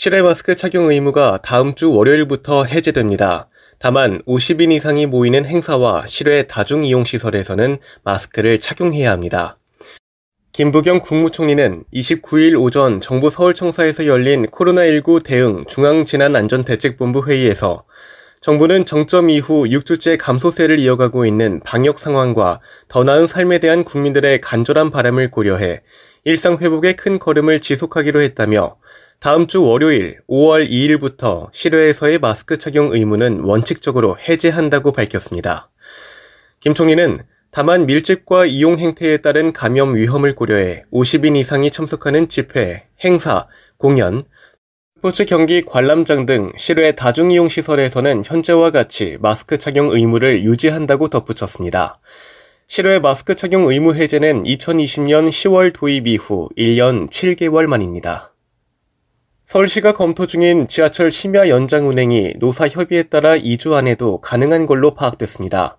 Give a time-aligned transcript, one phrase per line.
[0.00, 3.48] 실외 마스크 착용 의무가 다음 주 월요일부터 해제됩니다.
[3.80, 9.58] 다만 50인 이상이 모이는 행사와 실외 다중이용시설에서는 마스크를 착용해야 합니다.
[10.52, 17.84] 김부경 국무총리는 29일 오전 정부 서울청사에서 열린 코로나19 대응 중앙재난안전대책본부 회의에서
[18.40, 24.90] 정부는 정점 이후 6주째 감소세를 이어가고 있는 방역 상황과 더 나은 삶에 대한 국민들의 간절한
[24.92, 25.82] 바람을 고려해
[26.22, 28.76] 일상 회복의 큰 걸음을 지속하기로 했다며
[29.20, 35.70] 다음 주 월요일 5월 2일부터 실외에서의 마스크 착용 의무는 원칙적으로 해제한다고 밝혔습니다.
[36.60, 37.18] 김 총리는
[37.50, 44.22] 다만 밀집과 이용 행태에 따른 감염 위험을 고려해 50인 이상이 참석하는 집회, 행사, 공연,
[44.94, 51.98] 스포츠 경기 관람장 등 실외 다중이용 시설에서는 현재와 같이 마스크 착용 의무를 유지한다고 덧붙였습니다.
[52.68, 58.32] 실외 마스크 착용 의무 해제는 2020년 10월 도입 이후 1년 7개월 만입니다.
[59.48, 65.78] 서울시가 검토 중인 지하철 심야 연장 운행이 노사 협의에 따라 2주 안에도 가능한 걸로 파악됐습니다.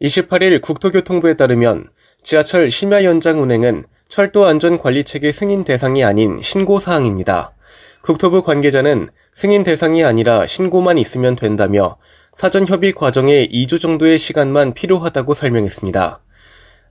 [0.00, 1.90] 28일 국토교통부에 따르면
[2.22, 7.52] 지하철 심야 연장 운행은 철도 안전 관리 체계 승인 대상이 아닌 신고 사항입니다.
[8.00, 11.98] 국토부 관계자는 승인 대상이 아니라 신고만 있으면 된다며
[12.34, 16.20] 사전 협의 과정에 2주 정도의 시간만 필요하다고 설명했습니다.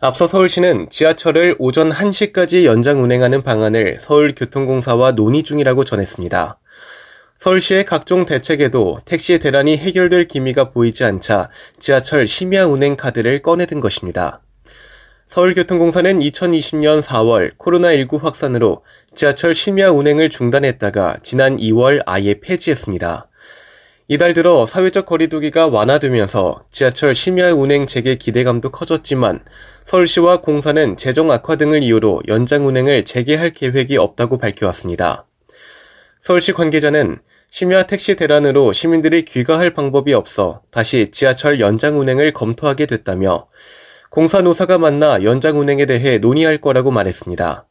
[0.03, 6.57] 앞서 서울시는 지하철을 오전 1시까지 연장 운행하는 방안을 서울교통공사와 논의 중이라고 전했습니다.
[7.37, 14.41] 서울시의 각종 대책에도 택시 대란이 해결될 기미가 보이지 않자 지하철 심야 운행 카드를 꺼내든 것입니다.
[15.27, 18.83] 서울교통공사는 2020년 4월 코로나19 확산으로
[19.13, 23.27] 지하철 심야 운행을 중단했다가 지난 2월 아예 폐지했습니다.
[24.11, 29.39] 이달 들어 사회적 거리두기가 완화되면서 지하철 심야 운행 재개 기대감도 커졌지만
[29.85, 35.27] 서울시와 공사는 재정 악화 등을 이유로 연장 운행을 재개할 계획이 없다고 밝혀왔습니다.
[36.19, 37.19] 서울시 관계자는
[37.51, 43.47] 심야 택시 대란으로 시민들이 귀가할 방법이 없어 다시 지하철 연장 운행을 검토하게 됐다며
[44.09, 47.65] 공사 노사가 만나 연장 운행에 대해 논의할 거라고 말했습니다.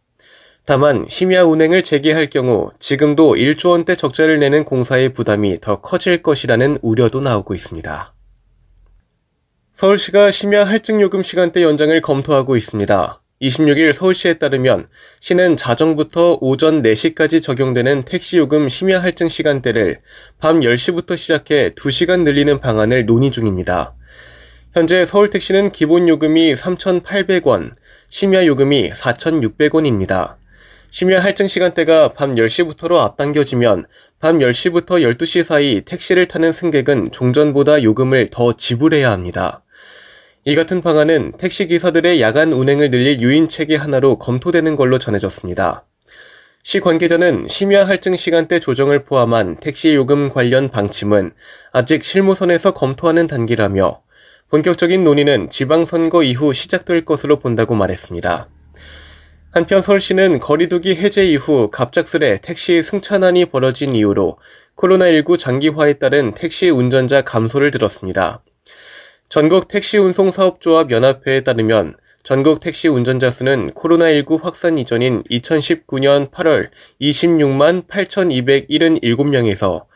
[0.71, 6.79] 다만 심야 운행을 재개할 경우 지금도 1조 원대 적자를 내는 공사의 부담이 더 커질 것이라는
[6.81, 8.15] 우려도 나오고 있습니다.
[9.75, 13.21] 서울시가 심야 할증 요금 시간대 연장을 검토하고 있습니다.
[13.43, 14.87] 26일 서울시에 따르면
[15.19, 19.99] 시는 자정부터 오전 4시까지 적용되는 택시 요금 심야 할증 시간대를
[20.39, 23.97] 밤 10시부터 시작해 2시간 늘리는 방안을 논의 중입니다.
[24.73, 27.73] 현재 서울택시는 기본 요금이 3,800원,
[28.09, 30.40] 심야 요금이 4,600원입니다.
[30.91, 33.87] 심야 할증 시간대가 밤 10시부터로 앞당겨지면
[34.19, 39.63] 밤 10시부터 12시 사이 택시를 타는 승객은 종전보다 요금을 더 지불해야 합니다.
[40.45, 45.85] 이 같은 방안은 택시기사들의 야간 운행을 늘릴 유인책의 하나로 검토되는 걸로 전해졌습니다.
[46.65, 51.31] 시 관계자는 심야 할증 시간대 조정을 포함한 택시 요금 관련 방침은
[51.73, 54.03] 아직 실무선에서 검토하는 단계라며
[54.49, 58.49] 본격적인 논의는 지방선거 이후 시작될 것으로 본다고 말했습니다.
[59.53, 64.39] 한편 서울시는 거리두기 해제 이후 갑작스레 택시 승차난이 벌어진 이유로
[64.77, 68.45] 코로나19 장기화에 따른 택시 운전자 감소를 들었습니다.
[69.29, 76.69] 전국 택시 운송사업조합 연합회에 따르면 전국 택시 운전자 수는 코로나19 확산 이전인 2019년 8월
[77.01, 79.87] 26만 8,277명에서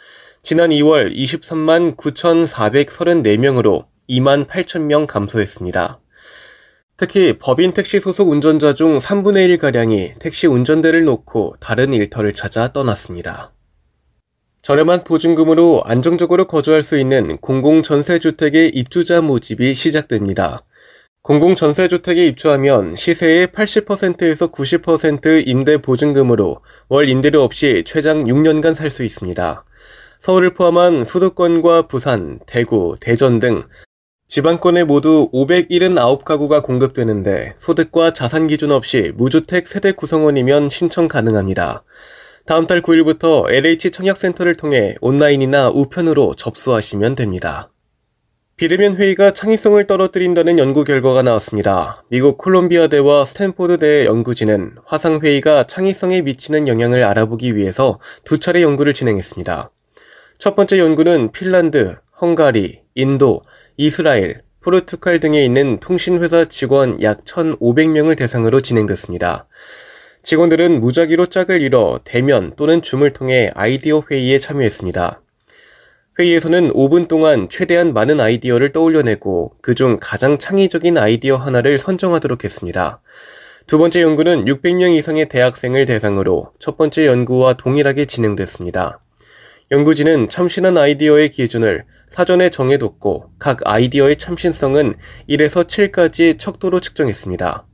[0.43, 6.01] 지난 2월 23만 9,434명으로 2만 8천 명 감소했습니다.
[6.97, 13.53] 특히 법인 택시 소속 운전자 중 3분의 1가량이 택시 운전대를 놓고 다른 일터를 찾아 떠났습니다.
[14.63, 20.65] 저렴한 보증금으로 안정적으로 거주할 수 있는 공공전세주택의 입주자 모집이 시작됩니다.
[21.23, 29.65] 공공전세주택에 입주하면 시세의 80%에서 90% 임대 보증금으로 월 임대료 없이 최장 6년간 살 수 있습니다.
[30.21, 33.65] 서울을 포함한 수도권과 부산, 대구, 대전 등
[34.27, 41.85] 지방권에 모두 579가구가 공급되는데 소득과 자산 기준 없이 무주택 세대 구성원이면 신청 가능합니다.
[42.47, 47.69] 다음 달 9일부터 LH 청약센터를 통해 온라인이나 우편으로 접수하시면 됩니다.
[48.57, 52.05] 비대면 회의가 창의성을 떨어뜨린다는 연구 결과가 나왔습니다.
[52.09, 58.95] 미국 콜롬비아 대와 스탠포드대 연구진은 화상 회의가 창의성에 미치는 영향을 알아보기 위해서 두 차례 연구를
[58.95, 59.71] 진행했습니다.
[60.39, 63.43] 첫 번째 연구는 핀란드, 헝가리, 인도,
[63.77, 69.49] 이스라엘, 포르투갈 등에 있는 통신회사 직원 약 1,500명을 대상으로 진행됐습니다.
[70.23, 75.21] 직원들은 무작위로 짝을 이뤄 대면 또는 줌을 통해 아이디어 회의에 참여했습니다.
[76.19, 83.03] 회의에서는 5분 동안 최대한 많은 아이디어를 떠올려내고 그중 가장 창의적인 아이디어 하나를 선정하도록 했습니다.
[83.67, 89.01] 두 번째 연구는 600명 이상의 대학생을 대상으로 첫 번째 연구와 동일하게 진행됐습니다.
[89.73, 91.85] 연구진은 참신한 아이디어의 기준을
[92.15, 94.95] 사전에 정해뒀고 각 아이디어의 참신성은
[95.29, 97.67] 1에서 7까지 척도로 측정했습니다.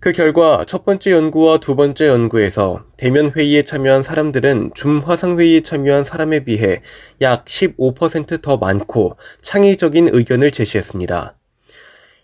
[0.00, 5.60] 그 결과 첫 번째 연구와 두 번째 연구에서 대면 회의에 참여한 사람들은 줌 화상 회의에
[5.60, 6.80] 참여한 사람에 비해
[7.20, 11.36] 약 15%더 많고 창의적인 의견을 제시했습니다.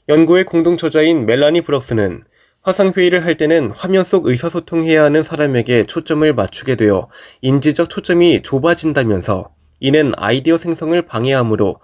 [0.08, 2.24] 연구의 공동 저자인 멜라니 브럭스는
[2.62, 7.10] 화상 회의를 할 때는 화면 속 의사소통해야 하는 사람에게 초점을 맞추게 되어
[7.42, 11.80] 인지적 초점이 좁아진다면서 이는 아이디어 생성을 방해하므로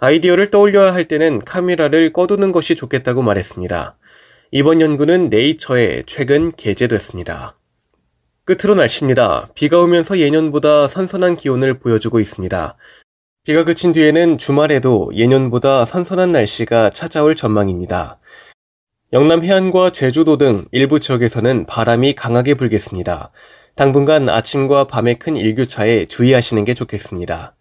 [0.00, 3.96] 아이디어를 떠올려야 할 때는 카메라를 꺼두는 것이 좋겠다고 말했습니다.
[4.50, 7.56] 이번 연구는 네이처에 최근 게재됐습니다.
[8.44, 9.48] 끝으로 날씨입니다.
[9.54, 12.76] 비가 오면서 예년보다 선선한 기온을 보여주고 있습니다.
[13.44, 18.18] 비가 그친 뒤에는 주말에도 예년보다 선선한 날씨가 찾아올 전망입니다.
[19.12, 23.30] 영남 해안과 제주도 등 일부 지역에서는 바람이 강하게 불겠습니다.
[23.74, 27.54] 당분간 아침과 밤의 큰 일교차에 주의하시는 게 좋겠습니다.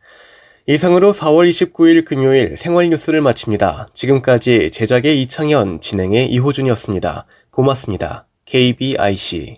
[0.68, 3.88] 이상으로 4월 29일 금요일 생활 뉴스를 마칩니다.
[3.94, 7.26] 지금까지 제작의 이창현, 진행의 이호준이었습니다.
[7.50, 8.28] 고맙습니다.
[8.46, 9.58] KBIC